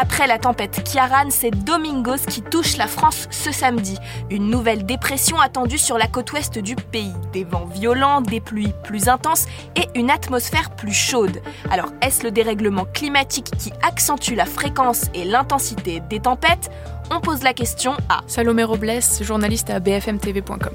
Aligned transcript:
Après 0.00 0.28
la 0.28 0.38
tempête 0.38 0.84
Kiaran, 0.84 1.30
c'est 1.30 1.50
Domingos 1.50 2.24
qui 2.28 2.40
touche 2.40 2.76
la 2.76 2.86
France 2.86 3.26
ce 3.32 3.50
samedi. 3.50 3.98
Une 4.30 4.48
nouvelle 4.48 4.86
dépression 4.86 5.40
attendue 5.40 5.76
sur 5.76 5.98
la 5.98 6.06
côte 6.06 6.30
ouest 6.30 6.56
du 6.56 6.76
pays. 6.76 7.12
Des 7.32 7.42
vents 7.42 7.64
violents, 7.64 8.20
des 8.20 8.38
pluies 8.40 8.72
plus 8.84 9.08
intenses 9.08 9.46
et 9.74 9.88
une 9.98 10.08
atmosphère 10.08 10.70
plus 10.70 10.92
chaude. 10.92 11.42
Alors, 11.68 11.90
est-ce 12.00 12.22
le 12.22 12.30
dérèglement 12.30 12.84
climatique 12.84 13.50
qui 13.58 13.72
accentue 13.82 14.36
la 14.36 14.46
fréquence 14.46 15.06
et 15.14 15.24
l'intensité 15.24 16.00
des 16.08 16.20
tempêtes? 16.20 16.70
On 17.10 17.20
pose 17.20 17.42
la 17.42 17.52
question 17.52 17.94
à 18.08 18.20
Salomé 18.28 18.62
Robles, 18.62 19.00
journaliste 19.20 19.68
à 19.68 19.80
bfmtv.com. 19.80 20.74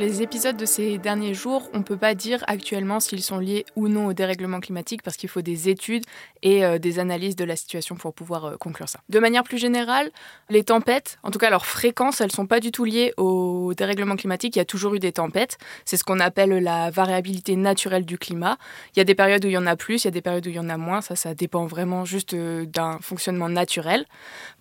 Les 0.00 0.22
épisodes 0.22 0.56
de 0.56 0.64
ces 0.64 0.96
derniers 0.96 1.34
jours, 1.34 1.68
on 1.74 1.80
ne 1.80 1.82
peut 1.82 1.98
pas 1.98 2.14
dire 2.14 2.42
actuellement 2.46 3.00
s'ils 3.00 3.22
sont 3.22 3.38
liés 3.38 3.66
ou 3.76 3.86
non 3.86 4.06
au 4.06 4.14
dérèglement 4.14 4.58
climatique 4.58 5.02
parce 5.02 5.18
qu'il 5.18 5.28
faut 5.28 5.42
des 5.42 5.68
études 5.68 6.06
et 6.42 6.64
euh, 6.64 6.78
des 6.78 6.98
analyses 6.98 7.36
de 7.36 7.44
la 7.44 7.54
situation 7.54 7.96
pour 7.96 8.14
pouvoir 8.14 8.44
euh, 8.46 8.56
conclure 8.56 8.88
ça. 8.88 9.00
De 9.10 9.18
manière 9.18 9.42
plus 9.42 9.58
générale, 9.58 10.10
les 10.48 10.64
tempêtes, 10.64 11.18
en 11.22 11.30
tout 11.30 11.38
cas 11.38 11.50
leur 11.50 11.66
fréquence, 11.66 12.22
elles 12.22 12.28
ne 12.28 12.32
sont 12.32 12.46
pas 12.46 12.60
du 12.60 12.72
tout 12.72 12.86
liées 12.86 13.12
au 13.18 13.74
dérèglement 13.76 14.16
climatique. 14.16 14.56
Il 14.56 14.58
y 14.58 14.62
a 14.62 14.64
toujours 14.64 14.94
eu 14.94 15.00
des 15.00 15.12
tempêtes. 15.12 15.58
C'est 15.84 15.98
ce 15.98 16.04
qu'on 16.04 16.18
appelle 16.18 16.62
la 16.62 16.88
variabilité 16.88 17.54
naturelle 17.54 18.06
du 18.06 18.16
climat. 18.16 18.56
Il 18.96 19.00
y 19.00 19.02
a 19.02 19.04
des 19.04 19.14
périodes 19.14 19.44
où 19.44 19.48
il 19.48 19.52
y 19.52 19.58
en 19.58 19.66
a 19.66 19.76
plus, 19.76 20.04
il 20.04 20.06
y 20.06 20.08
a 20.08 20.12
des 20.12 20.22
périodes 20.22 20.46
où 20.46 20.48
il 20.48 20.56
y 20.56 20.60
en 20.60 20.70
a 20.70 20.78
moins. 20.78 21.02
Ça, 21.02 21.14
ça 21.14 21.34
dépend 21.34 21.66
vraiment 21.66 22.06
juste 22.06 22.32
euh, 22.32 22.64
d'un 22.64 22.98
fonctionnement 23.02 23.50
naturel. 23.50 24.06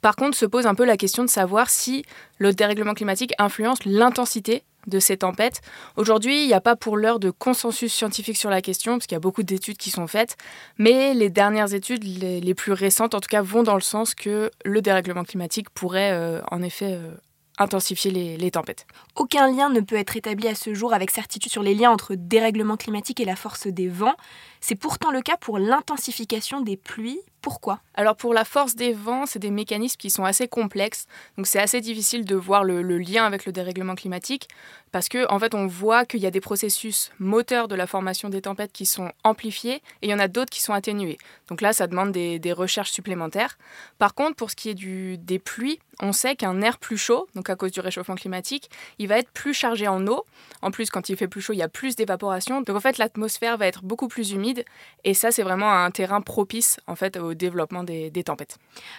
Par 0.02 0.18
contre, 0.18 0.35
se 0.35 0.46
pose 0.46 0.68
un 0.68 0.76
peu 0.76 0.84
la 0.84 0.98
question 0.98 1.24
de 1.24 1.30
savoir 1.30 1.70
si 1.70 2.04
le 2.40 2.52
dérèglement 2.52 2.94
climatique 2.94 3.34
influence 3.38 3.85
l'intensité 3.85 4.63
de 4.89 4.99
ces 4.99 5.17
tempêtes. 5.17 5.61
Aujourd'hui, 5.95 6.43
il 6.43 6.48
n'y 6.48 6.53
a 6.53 6.61
pas 6.61 6.75
pour 6.75 6.98
l'heure 6.98 7.20
de 7.20 7.31
consensus 7.31 7.93
scientifique 7.93 8.38
sur 8.38 8.49
la 8.49 8.61
question, 8.61 8.93
parce 8.93 9.07
qu'il 9.07 9.15
y 9.15 9.17
a 9.17 9.21
beaucoup 9.21 9.43
d'études 9.43 9.77
qui 9.77 9.91
sont 9.91 10.07
faites, 10.07 10.35
mais 10.77 11.13
les 11.13 11.29
dernières 11.29 11.73
études, 11.73 12.03
les, 12.03 12.53
plus 12.53 12.73
récentes 12.73 13.13
en 13.13 13.20
tout 13.20 13.29
cas, 13.29 13.41
vont 13.41 13.63
dans 13.63 13.76
le 13.76 13.81
sens 13.81 14.15
que 14.15 14.51
le 14.65 14.81
dérèglement 14.81 15.23
climatique 15.23 15.70
pourrait 15.70 16.12
euh, 16.12 16.41
en 16.51 16.62
effet 16.62 16.93
euh, 16.93 17.13
intensifier 17.59 18.12
les, 18.12 18.37
les, 18.37 18.51
tempêtes. 18.51 18.87
Aucun 19.15 19.51
lien 19.51 19.70
ne 19.70 19.81
peut 19.81 19.96
être 19.96 20.18
établi 20.18 20.48
à 20.48 20.55
ce 20.55 20.73
jour 20.73 20.93
avec 20.93 21.12
certitude 21.12 21.51
sur 21.51 21.62
les 21.62 21.76
liens 21.76 21.91
entre 21.91 22.15
dérèglement 22.15 22.77
climatique 22.77 23.20
et 23.20 23.26
la 23.26 23.35
force 23.35 23.68
des 23.68 23.87
vents. 23.87 24.15
C'est 24.62 24.76
pourtant 24.76 25.12
le 25.12 25.21
cas 25.21 25.37
pour 25.37 25.59
l'intensification 25.59 26.62
des 26.62 26.77
pluies. 26.77 27.20
Pourquoi? 27.41 27.79
Alors 27.93 28.15
pour 28.15 28.34
la 28.34 28.43
force 28.43 28.76
des 28.76 28.91
vents, 28.91 29.26
c'est 29.26 29.40
des 29.40 29.51
mécanismes 29.51 29.98
qui 29.98 30.09
sont 30.09 30.26
assez 30.26 30.48
complexes, 30.48 31.05
donc 31.37 31.48
c'est 31.48 31.59
assez 31.59 31.79
difficile 31.79 32.26
de 32.26 32.35
voir 32.35 32.63
le, 32.63 32.81
lien 32.81 33.26
avec 33.26 33.46
le 33.46 33.51
dérèglement 33.51 33.96
climatique, 33.96 34.49
parce 34.91 35.07
que 35.07 35.31
en 35.31 35.40
fait 35.40 35.55
on 35.55 35.65
voit 35.65 36.05
qu'il 36.05 36.20
y 36.20 36.26
a 36.26 36.31
des 36.31 36.41
processus 36.41 37.12
moteurs 37.20 37.70
de 37.70 37.76
la 37.76 37.87
formation 37.87 38.29
des 38.29 38.41
tempêtes 38.41 38.73
qui 38.73 38.85
sont 38.85 39.12
amplifiés, 39.23 39.76
et 40.01 40.07
il 40.07 40.09
y 40.09 40.13
en 40.13 40.20
a 40.20 40.27
d'autres 40.27 40.49
qui 40.49 40.62
sont 40.62 40.73
atténués. 40.73 41.18
Donc 41.48 41.62
là, 41.62 41.73
ça 41.73 41.87
demande 41.87 42.12
des, 42.12 42.54
recherches 42.54 42.91
supplémentaires. 42.91 43.57
Par 43.99 44.15
contre, 44.15 44.35
pour 44.35 44.49
ce 44.49 44.55
qui 44.55 44.70
est 44.70 44.74
du, 44.74 45.18
des 45.18 45.40
pluies, 45.40 45.79
on 46.01 46.13
sait 46.13 46.35
qu'un 46.35 46.62
air 46.62 46.77
plus 46.77 46.98
chaud, 46.98 47.27
donc 47.35 47.49
à 47.49 47.55
cause 47.55 47.71
du 47.71 47.79
réchauffement 47.79 48.15
climatique, 48.15 48.70
il 48.98 49.07
va 49.07 49.18
être 49.18 49.29
plus 49.31 49.53
chargé 49.53 49.87
en 49.87 50.05
eau. 50.07 50.26
En 50.62 50.71
plus, 50.71 50.90
quand 50.90 51.09
il 51.09 51.18
fait 51.18 51.27
plus 51.27 51.41
chaud, 51.41 51.53
il 51.53 51.59
y 51.59 51.63
a 51.63 51.70
plus 51.70 51.96
d'évaporation. 51.96 52.62
Donc 52.62 52.76
en 52.76 52.79
fait, 52.79 52.98
l'atmosphère 52.98 53.57
va 53.57 53.68
être 53.68 53.84
beaucoup 53.84 54.07
plus 54.07 54.31
humide 54.31 54.65
et 55.03 55.13
ça, 55.13 55.31
c'est 55.31 55.43
vraiment 55.43 55.71
un 55.71 55.91
terrain 55.91 56.21
propice 56.21 56.79
en 56.87 56.96
fait 56.96 57.18
au 57.18 57.29
développement 57.35 57.84
des, 57.84 58.12
tempêtes. 58.24 58.58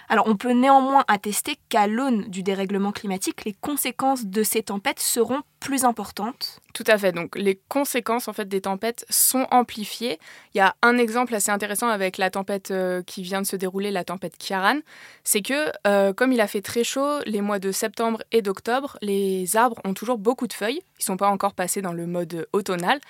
Alors, 0.08 0.26
on 0.28 0.36
peut 0.36 0.52
néanmoins 0.52 1.04
attester 1.08 1.56
qu'à 1.68 1.86
l'aune 1.86 2.22
du 2.28 2.42
dérèglement 2.42 2.92
climatique, 2.92 3.44
les 3.44 3.52
conséquences 3.52 4.26
de 4.26 4.42
ces 4.42 4.62
tempêtes 4.62 5.00
seront 5.00 5.42
plus 5.60 5.84
importantes. 5.84 6.60
Tout 6.72 6.84
à 6.86 6.96
fait. 6.96 7.12
Donc 7.12 7.36
les 7.36 7.60
conséquences 7.68 8.28
en 8.28 8.32
fait 8.32 8.48
des 8.48 8.62
tempêtes 8.62 9.04
sont 9.10 9.46
amplifiées. 9.50 10.18
Il 10.54 10.58
y 10.58 10.60
a 10.60 10.74
un 10.82 10.98
exemple 10.98 11.34
assez 11.34 11.50
intéressant 11.50 11.88
avec 11.88 12.16
la 12.16 12.30
tempête 12.30 12.70
euh, 12.70 13.02
qui 13.02 13.22
vient 13.22 13.42
de 13.42 13.46
se 13.46 13.56
dérouler, 13.56 13.90
la 13.90 14.04
tempête 14.04 14.36
Kiaran, 14.38 14.78
c'est 15.24 15.42
que 15.42 15.70
euh, 15.86 16.12
comme 16.12 16.32
il 16.32 16.40
a 16.40 16.46
fait 16.46 16.62
très 16.62 16.84
chaud 16.84 17.18
les 17.26 17.40
mois 17.40 17.58
de 17.58 17.72
septembre 17.72 18.22
et 18.32 18.40
d'octobre, 18.40 18.96
les 19.02 19.56
arbres 19.56 19.76
ont 19.84 19.94
toujours 19.94 20.18
beaucoup 20.18 20.46
de 20.46 20.52
feuilles. 20.52 20.80
Ils 20.98 21.04
sont 21.04 21.16
pas 21.16 21.28
encore 21.28 21.54
passés 21.54 21.82
dans 21.82 21.92
le 21.92 22.06
mode 22.06 22.46
automnal 22.52 23.00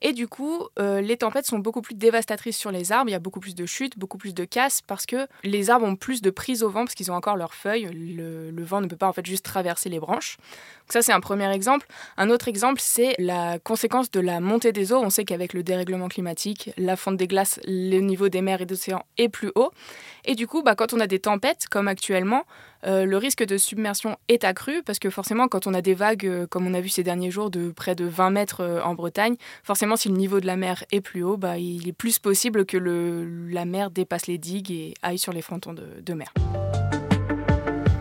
et 0.00 0.12
du 0.12 0.28
coup 0.28 0.62
euh, 0.78 1.00
les 1.00 1.16
tempêtes 1.16 1.46
sont 1.46 1.58
beaucoup 1.58 1.82
plus 1.82 1.94
dévastatrices 1.94 2.56
sur 2.56 2.70
les 2.70 2.92
arbres. 2.92 3.10
Il 3.10 3.12
y 3.12 3.16
a 3.16 3.20
beaucoup 3.20 3.40
plus 3.40 3.54
de 3.54 3.66
chutes, 3.66 3.98
beaucoup 3.98 4.18
plus 4.18 4.34
de 4.34 4.44
casses 4.44 4.80
parce 4.80 5.06
que 5.06 5.26
les 5.42 5.70
arbres 5.70 5.86
ont 5.86 5.96
plus 5.96 6.22
de 6.22 6.30
prise 6.30 6.62
au 6.62 6.70
vent 6.70 6.84
parce 6.84 6.94
qu'ils 6.94 7.10
ont 7.10 7.16
encore 7.16 7.36
leurs 7.36 7.54
feuilles. 7.54 7.90
Le, 7.92 8.50
le, 8.50 8.64
vent 8.64 8.80
ne 8.80 8.86
peut 8.86 8.96
pas 8.96 9.08
en 9.08 9.12
fait 9.12 9.26
juste 9.26 9.44
traverser 9.44 9.88
les 9.88 9.98
branches. 9.98 10.36
Donc 10.36 10.92
ça 10.92 11.02
c'est 11.02 11.12
un 11.12 11.20
premier 11.20 11.50
exemple. 11.52 11.86
Un 12.16 12.30
autre 12.30 12.48
exemple 12.48 12.80
c'est 12.80 13.14
la 13.18 13.58
conséquence 13.58 14.10
de 14.10 14.20
la 14.20 14.40
montée 14.40 14.72
des 14.72 14.92
eaux. 14.92 15.00
On 15.02 15.10
sait 15.10 15.24
qu'avec 15.24 15.52
le 15.52 15.62
dérèglement 15.62 16.08
climatique, 16.08 16.70
la 16.76 16.96
fonte 16.96 17.16
des 17.16 17.26
glaces, 17.26 17.60
le 17.66 18.00
niveau 18.00 18.28
des 18.28 18.42
mers 18.42 18.60
et 18.60 18.66
des 18.66 18.74
océans 18.74 19.04
est 19.16 19.28
plus 19.28 19.50
haut. 19.54 19.70
Et 20.24 20.34
du 20.34 20.46
coup, 20.46 20.62
bah, 20.62 20.74
quand 20.74 20.92
on 20.92 21.00
a 21.00 21.06
des 21.06 21.18
tempêtes, 21.18 21.66
comme 21.70 21.88
actuellement, 21.88 22.44
euh, 22.86 23.04
le 23.04 23.16
risque 23.16 23.44
de 23.44 23.56
submersion 23.56 24.16
est 24.28 24.44
accru 24.44 24.82
parce 24.84 24.98
que 24.98 25.10
forcément, 25.10 25.48
quand 25.48 25.66
on 25.66 25.74
a 25.74 25.80
des 25.80 25.94
vagues, 25.94 26.26
euh, 26.26 26.46
comme 26.46 26.66
on 26.66 26.74
a 26.74 26.80
vu 26.80 26.88
ces 26.88 27.02
derniers 27.02 27.30
jours, 27.30 27.50
de 27.50 27.70
près 27.70 27.94
de 27.94 28.04
20 28.04 28.30
mètres 28.30 28.60
euh, 28.62 28.82
en 28.82 28.94
Bretagne, 28.94 29.36
forcément, 29.62 29.96
si 29.96 30.08
le 30.08 30.16
niveau 30.16 30.40
de 30.40 30.46
la 30.46 30.56
mer 30.56 30.84
est 30.92 31.00
plus 31.00 31.22
haut, 31.22 31.36
bah, 31.36 31.58
il 31.58 31.88
est 31.88 31.92
plus 31.92 32.18
possible 32.18 32.66
que 32.66 32.76
la 32.76 33.64
mer 33.64 33.90
dépasse 33.90 34.26
les 34.26 34.38
digues 34.38 34.70
et 34.70 34.94
aille 35.02 35.18
sur 35.18 35.32
les 35.32 35.42
frontons 35.42 35.74
de 35.74 36.14
mer. 36.14 36.32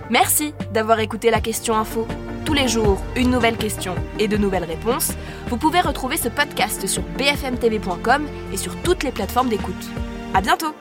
Merci 0.10 0.54
d'avoir 0.74 1.00
écouté 1.00 1.32
la 1.32 1.42
question 1.42 1.76
info 1.76 2.08
tous 2.48 2.54
les 2.54 2.70
jours 2.70 3.02
une 3.18 3.30
nouvelle 3.30 3.58
question 3.58 3.94
et 4.20 4.30
de 4.30 4.38
nouvelles 4.38 4.64
réponses, 4.64 5.12
vous 5.50 5.58
pouvez 5.58 5.82
retrouver 5.82 6.16
ce 6.16 6.30
podcast 6.30 6.88
sur 6.88 7.04
bfmtv.com 7.18 8.26
et 8.54 8.58
sur 8.58 8.74
toutes 8.84 9.04
les 9.04 9.12
plateformes 9.12 9.50
d'écoute. 9.50 9.76
À 10.34 10.40
bientôt! 10.40 10.74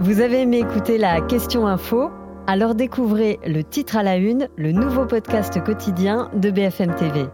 Vous 0.00 0.20
avez 0.20 0.42
aimé 0.42 0.58
écouter 0.58 0.98
la 0.98 1.22
question 1.22 1.66
info? 1.66 2.10
Alors 2.46 2.74
découvrez 2.74 3.38
le 3.46 3.64
titre 3.64 3.96
à 3.96 4.02
la 4.02 4.16
une, 4.16 4.48
le 4.56 4.72
nouveau 4.72 5.06
podcast 5.06 5.64
quotidien 5.64 6.28
de 6.34 6.50
BFM 6.50 6.94
TV. 6.94 7.24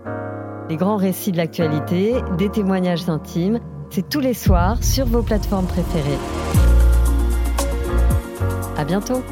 Les 0.71 0.77
grands 0.77 0.97
récits 0.97 1.33
de 1.33 1.39
l'actualité, 1.39 2.15
des 2.39 2.49
témoignages 2.49 3.09
intimes, 3.09 3.59
c'est 3.91 4.09
tous 4.09 4.21
les 4.21 4.35
soirs 4.35 4.85
sur 4.85 5.07
vos 5.07 5.23
plateformes 5.23 5.67
préférées. 5.67 6.66
Bientôt 8.87 9.25